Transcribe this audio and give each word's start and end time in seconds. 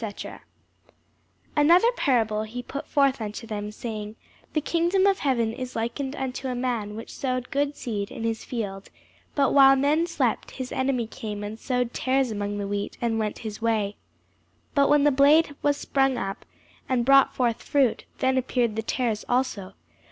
[Sidenote: 0.01 0.15
St. 0.25 0.27
Matthew 0.27 1.51
13] 1.57 1.65
ANOTHER 1.69 1.91
parable 1.95 2.39
put 2.39 2.47
he 2.49 2.63
forth 2.87 3.21
unto 3.21 3.45
them, 3.45 3.71
saying, 3.71 4.15
The 4.53 4.59
kingdom 4.61 5.05
of 5.05 5.19
heaven 5.19 5.53
is 5.53 5.75
likened 5.75 6.15
unto 6.15 6.47
a 6.47 6.55
man 6.55 6.95
which 6.95 7.13
sowed 7.13 7.51
good 7.51 7.75
seed 7.75 8.09
in 8.09 8.23
his 8.23 8.43
field: 8.43 8.89
but 9.35 9.53
while 9.53 9.75
men 9.75 10.07
slept, 10.07 10.49
his 10.49 10.71
enemy 10.71 11.05
came 11.05 11.43
and 11.43 11.59
sowed 11.59 11.93
tares 11.93 12.31
among 12.31 12.57
the 12.57 12.67
wheat, 12.67 12.97
and 12.99 13.19
went 13.19 13.37
his 13.45 13.61
way. 13.61 13.95
But 14.73 14.89
when 14.89 15.03
the 15.03 15.11
blade 15.11 15.55
was 15.61 15.77
sprung 15.77 16.17
up, 16.17 16.45
and 16.89 17.05
brought 17.05 17.35
forth 17.35 17.61
fruit, 17.61 18.05
then 18.17 18.39
appeared 18.39 18.75
the 18.75 18.81
tares 18.81 19.23
also. 19.29 19.73